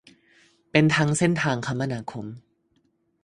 [0.71, 2.25] เป็นทั้งเส้นทางคมนาคม